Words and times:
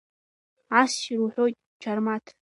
Ассир 0.79 1.19
уҳәоит, 1.23 1.55
Џьармаҭ! 1.81 2.25